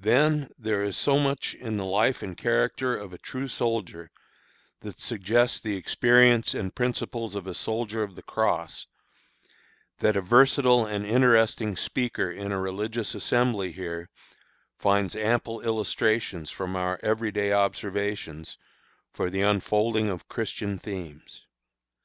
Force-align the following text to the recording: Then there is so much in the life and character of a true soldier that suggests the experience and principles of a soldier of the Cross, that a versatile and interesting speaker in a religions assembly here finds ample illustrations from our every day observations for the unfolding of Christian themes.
Then 0.00 0.50
there 0.58 0.82
is 0.82 0.96
so 0.96 1.20
much 1.20 1.54
in 1.54 1.76
the 1.76 1.84
life 1.84 2.20
and 2.20 2.36
character 2.36 2.96
of 2.96 3.12
a 3.12 3.18
true 3.18 3.46
soldier 3.46 4.10
that 4.80 4.98
suggests 5.00 5.60
the 5.60 5.76
experience 5.76 6.52
and 6.52 6.74
principles 6.74 7.36
of 7.36 7.46
a 7.46 7.54
soldier 7.54 8.02
of 8.02 8.16
the 8.16 8.24
Cross, 8.24 8.88
that 9.98 10.16
a 10.16 10.20
versatile 10.20 10.84
and 10.84 11.06
interesting 11.06 11.76
speaker 11.76 12.28
in 12.28 12.50
a 12.50 12.60
religions 12.60 13.14
assembly 13.14 13.70
here 13.70 14.10
finds 14.80 15.14
ample 15.14 15.60
illustrations 15.60 16.50
from 16.50 16.74
our 16.74 16.98
every 17.00 17.30
day 17.30 17.52
observations 17.52 18.58
for 19.12 19.30
the 19.30 19.42
unfolding 19.42 20.10
of 20.10 20.26
Christian 20.26 20.76
themes. 20.76 21.46